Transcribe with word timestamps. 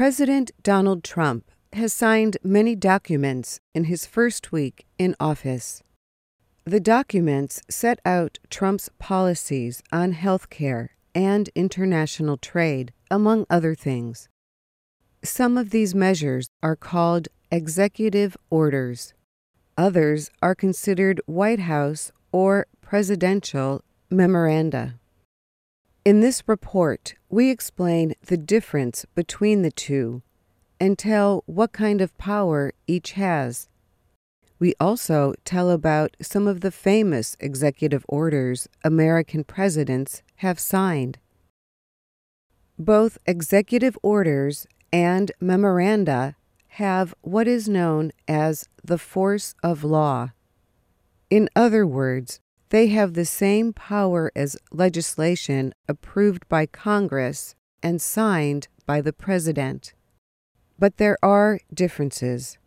President 0.00 0.50
Donald 0.62 1.04
Trump 1.04 1.50
has 1.74 1.92
signed 1.92 2.38
many 2.42 2.74
documents 2.74 3.60
in 3.74 3.84
his 3.84 4.06
first 4.06 4.50
week 4.50 4.86
in 4.96 5.14
office. 5.20 5.82
The 6.64 6.80
documents 6.80 7.60
set 7.68 8.00
out 8.06 8.38
Trump's 8.48 8.88
policies 8.98 9.82
on 9.92 10.12
health 10.12 10.48
care 10.48 10.96
and 11.14 11.50
international 11.54 12.38
trade, 12.38 12.94
among 13.10 13.44
other 13.50 13.74
things. 13.74 14.30
Some 15.22 15.58
of 15.58 15.68
these 15.68 15.94
measures 15.94 16.48
are 16.62 16.76
called 16.76 17.28
executive 17.52 18.38
orders. 18.48 19.12
Others 19.76 20.30
are 20.40 20.54
considered 20.54 21.20
White 21.26 21.60
House 21.60 22.10
or 22.32 22.66
presidential 22.80 23.84
memoranda. 24.08 24.94
In 26.02 26.20
this 26.20 26.48
report, 26.48 27.14
we 27.28 27.50
explain 27.50 28.14
the 28.24 28.38
difference 28.38 29.04
between 29.14 29.60
the 29.60 29.70
two 29.70 30.22
and 30.80 30.98
tell 30.98 31.42
what 31.44 31.72
kind 31.72 32.00
of 32.00 32.16
power 32.16 32.72
each 32.86 33.12
has. 33.12 33.68
We 34.58 34.74
also 34.80 35.34
tell 35.44 35.68
about 35.70 36.16
some 36.22 36.46
of 36.46 36.62
the 36.62 36.70
famous 36.70 37.36
executive 37.38 38.06
orders 38.08 38.66
American 38.82 39.44
presidents 39.44 40.22
have 40.36 40.58
signed. 40.58 41.18
Both 42.78 43.18
executive 43.26 43.98
orders 44.02 44.66
and 44.90 45.30
memoranda 45.38 46.36
have 46.74 47.14
what 47.20 47.46
is 47.46 47.68
known 47.68 48.12
as 48.26 48.66
the 48.82 48.96
force 48.98 49.54
of 49.62 49.84
law. 49.84 50.30
In 51.28 51.50
other 51.54 51.86
words, 51.86 52.40
they 52.70 52.86
have 52.88 53.14
the 53.14 53.24
same 53.24 53.72
power 53.72 54.32
as 54.34 54.56
legislation 54.72 55.74
approved 55.88 56.48
by 56.48 56.66
Congress 56.66 57.54
and 57.82 58.00
signed 58.00 58.68
by 58.86 59.00
the 59.00 59.12
President. 59.12 59.92
But 60.78 60.96
there 60.96 61.18
are 61.22 61.60
differences. 61.74 62.58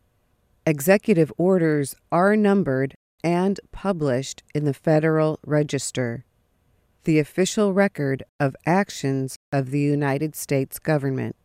Executive 0.66 1.32
orders 1.38 1.96
are 2.12 2.36
numbered 2.36 2.96
and 3.24 3.60
published 3.72 4.44
in 4.54 4.66
the 4.66 4.74
Federal 4.74 5.40
Register, 5.46 6.26
the 7.06 7.20
official 7.20 7.74
record 7.74 8.24
of 8.40 8.56
actions 8.66 9.38
of 9.52 9.72
the 9.72 9.80
United 9.80 10.36
States 10.36 10.80
government. 10.80 11.36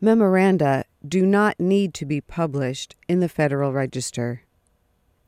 Memoranda 0.00 0.84
do 1.06 1.24
not 1.24 1.60
need 1.60 1.94
to 1.94 2.06
be 2.06 2.20
published 2.20 2.96
in 3.08 3.20
the 3.20 3.28
Federal 3.28 3.72
Register. 3.72 4.42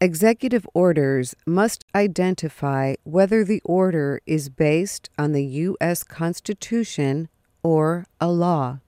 Executive 0.01 0.65
orders 0.75 1.35
must 1.45 1.85
identify 1.93 2.95
whether 3.03 3.43
the 3.43 3.61
order 3.65 4.21
is 4.27 4.49
based 4.49 5.11
on 5.19 5.33
the 5.33 5.45
U.S. 5.45 6.05
Constitution 6.05 7.29
or 7.65 8.07
a 8.21 8.29
law. 8.29 8.79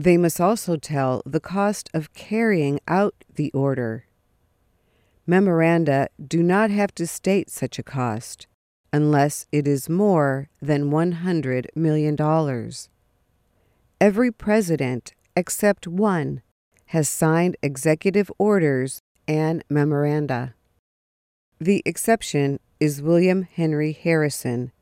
They 0.00 0.16
must 0.16 0.40
also 0.40 0.76
tell 0.76 1.22
the 1.24 1.38
cost 1.38 1.88
of 1.94 2.12
carrying 2.12 2.80
out 2.88 3.14
the 3.32 3.52
order. 3.52 4.06
Memoranda 5.28 6.08
do 6.26 6.42
not 6.42 6.70
have 6.70 6.92
to 6.96 7.06
state 7.06 7.48
such 7.48 7.78
a 7.78 7.84
cost 7.84 8.48
unless 8.92 9.46
it 9.52 9.68
is 9.68 9.88
more 9.88 10.48
than 10.60 10.90
$100 10.90 11.66
million. 11.76 12.16
Every 14.00 14.32
president, 14.32 15.14
except 15.36 15.86
one, 15.86 16.42
has 16.86 17.08
signed 17.08 17.56
executive 17.62 18.30
orders 18.38 19.00
and 19.26 19.64
memoranda. 19.68 20.54
The 21.60 21.82
exception 21.86 22.58
is 22.80 23.00
William 23.00 23.42
Henry 23.42 23.92
Harrison, 23.92 24.72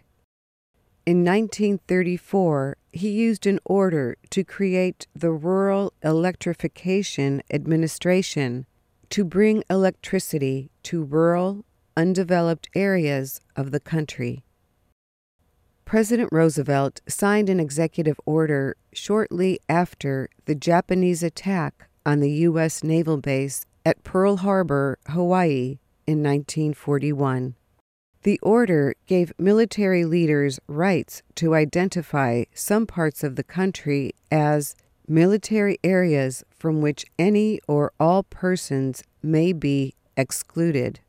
In 1.11 1.25
1934, 1.25 2.77
he 2.93 3.11
used 3.11 3.45
an 3.45 3.59
order 3.65 4.17
to 4.31 4.45
create 4.45 5.09
the 5.13 5.33
Rural 5.33 5.93
Electrification 6.05 7.43
Administration 7.53 8.65
to 9.09 9.25
bring 9.25 9.65
electricity 9.69 10.71
to 10.85 11.03
rural, 11.03 11.65
undeveloped 11.97 12.69
areas 12.77 13.41
of 13.57 13.73
the 13.73 13.81
country. 13.81 14.45
President 15.85 16.29
Roosevelt 16.31 17.01
signed 17.09 17.49
an 17.49 17.59
executive 17.59 18.21
order 18.25 18.77
shortly 18.93 19.59
after 19.69 20.29
the 20.45 20.55
Japanese 20.55 21.25
attack 21.25 21.89
on 22.07 22.21
the 22.21 22.31
U.S. 22.47 22.85
naval 22.85 23.17
base 23.17 23.67
at 23.85 24.05
Pearl 24.05 24.37
Harbor, 24.37 24.97
Hawaii, 25.09 25.81
in 26.07 26.23
1941. 26.23 27.57
The 28.23 28.39
order 28.43 28.95
gave 29.07 29.33
military 29.39 30.05
leaders 30.05 30.61
rights 30.67 31.23
to 31.37 31.55
identify 31.55 32.45
some 32.53 32.87
parts 32.87 33.25
of 33.25 33.37
the 33.37 33.43
country 33.43 34.13
as 34.31 34.75
military 35.09 35.79
areas 35.83 36.45
from 36.51 36.83
which 36.83 37.07
any 37.19 37.61
or 37.67 37.93
all 37.99 38.25
persons 38.25 39.03
may 39.23 39.55
be 39.55 39.95
excluded. 40.19 41.01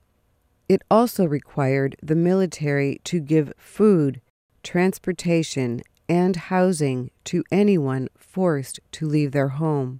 It 0.69 0.83
also 0.89 1.25
required 1.25 1.97
the 2.01 2.15
military 2.15 3.01
to 3.03 3.19
give 3.19 3.51
food, 3.57 4.21
transportation, 4.63 5.81
and 6.07 6.37
housing 6.37 7.11
to 7.25 7.43
anyone 7.51 8.07
forced 8.17 8.79
to 8.93 9.05
leave 9.05 9.33
their 9.33 9.49
home. 9.49 9.99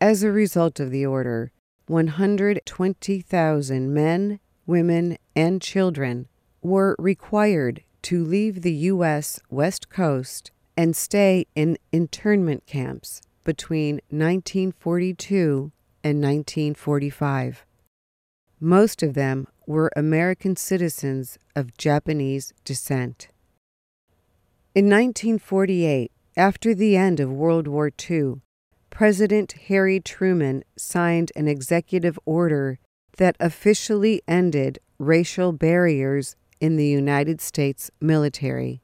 As 0.00 0.22
a 0.22 0.32
result 0.32 0.80
of 0.80 0.90
the 0.90 1.04
order, 1.04 1.52
120,000 1.88 3.94
men, 3.94 4.40
women, 4.66 5.16
and 5.34 5.62
children 5.62 6.28
were 6.62 6.96
required 6.98 7.82
to 8.02 8.24
leave 8.24 8.62
the 8.62 8.72
U.S. 8.72 9.40
West 9.50 9.88
Coast 9.88 10.50
and 10.76 10.94
stay 10.94 11.46
in 11.54 11.78
internment 11.92 12.66
camps 12.66 13.22
between 13.44 13.96
1942 14.10 15.72
and 16.04 16.22
1945. 16.22 17.64
Most 18.60 19.02
of 19.02 19.14
them 19.14 19.46
were 19.66 19.90
American 19.96 20.56
citizens 20.56 21.38
of 21.54 21.76
Japanese 21.76 22.52
descent. 22.64 23.28
In 24.74 24.86
1948, 24.86 26.12
after 26.36 26.74
the 26.74 26.96
end 26.96 27.18
of 27.18 27.32
World 27.32 27.66
War 27.66 27.90
II, 28.10 28.42
President 28.90 29.52
Harry 29.68 30.00
Truman 30.00 30.64
signed 30.76 31.32
an 31.34 31.48
executive 31.48 32.18
order 32.24 32.78
that 33.16 33.36
officially 33.40 34.22
ended 34.28 34.78
racial 34.98 35.52
barriers 35.52 36.36
in 36.60 36.76
the 36.76 36.86
United 36.86 37.40
States 37.40 37.90
military. 38.00 38.80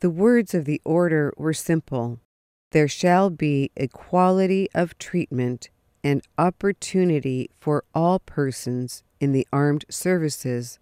The 0.00 0.10
words 0.10 0.54
of 0.54 0.64
the 0.64 0.80
order 0.84 1.32
were 1.36 1.54
simple 1.54 2.20
There 2.70 2.88
shall 2.88 3.30
be 3.30 3.70
equality 3.76 4.68
of 4.74 4.98
treatment 4.98 5.70
and 6.04 6.22
opportunity 6.36 7.50
for 7.58 7.84
all 7.94 8.20
persons 8.20 9.02
in 9.20 9.32
the 9.32 9.46
armed 9.52 9.84
services 9.90 10.78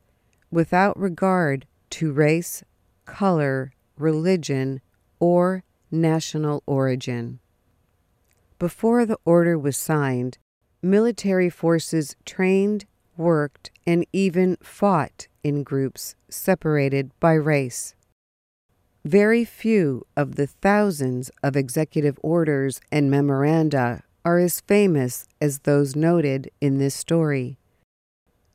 without 0.50 0.98
regard 0.98 1.66
to 1.90 2.12
race, 2.12 2.62
color, 3.04 3.72
religion, 3.96 4.80
or 5.18 5.64
national 5.90 6.62
origin. 6.66 7.38
Before 8.58 9.06
the 9.06 9.18
order 9.24 9.58
was 9.58 9.76
signed, 9.76 10.38
military 10.82 11.50
forces 11.50 12.16
trained, 12.24 12.84
worked, 13.16 13.70
and 13.86 14.06
even 14.12 14.56
fought 14.62 15.28
in 15.42 15.62
groups 15.62 16.14
separated 16.28 17.10
by 17.20 17.32
race. 17.32 17.94
Very 19.04 19.44
few 19.44 20.04
of 20.16 20.34
the 20.34 20.48
thousands 20.48 21.30
of 21.42 21.54
executive 21.54 22.18
orders 22.22 22.80
and 22.90 23.08
memoranda 23.08 24.02
are 24.24 24.38
as 24.38 24.60
famous 24.62 25.28
as 25.40 25.60
those 25.60 25.94
noted 25.94 26.50
in 26.60 26.78
this 26.78 26.96
story. 26.96 27.58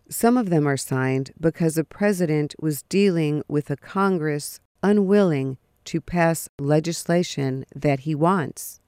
Some 0.10 0.36
of 0.36 0.50
them 0.50 0.68
are 0.68 0.76
signed 0.76 1.32
because 1.40 1.78
a 1.78 1.86
president 1.86 2.54
was 2.60 2.82
dealing 2.84 3.44
with 3.48 3.70
a 3.70 3.78
Congress 3.78 4.60
unwilling 4.84 5.58
to 5.86 6.02
pass 6.02 6.50
legislation 6.60 7.64
that 7.74 8.02
he 8.02 8.14
wants. 8.14 8.81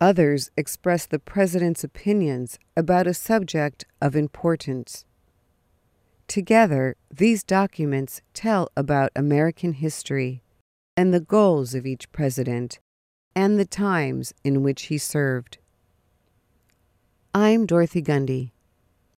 Others 0.00 0.50
express 0.56 1.06
the 1.06 1.18
President's 1.18 1.82
opinions 1.82 2.58
about 2.76 3.08
a 3.08 3.14
subject 3.14 3.84
of 4.00 4.14
importance. 4.14 5.04
Together, 6.28 6.94
these 7.10 7.42
documents 7.42 8.22
tell 8.32 8.70
about 8.76 9.10
American 9.16 9.72
history 9.72 10.42
and 10.96 11.12
the 11.12 11.20
goals 11.20 11.74
of 11.74 11.84
each 11.84 12.12
president 12.12 12.78
and 13.34 13.58
the 13.58 13.64
times 13.64 14.34
in 14.44 14.62
which 14.62 14.82
he 14.82 14.98
served. 14.98 15.58
I'm 17.34 17.66
Dorothy 17.66 18.02
Gundy. 18.02 18.52